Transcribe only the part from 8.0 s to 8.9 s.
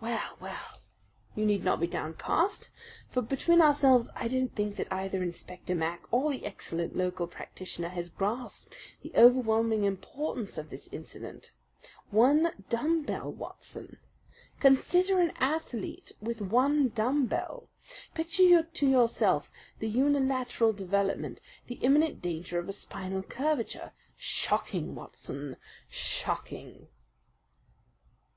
grasped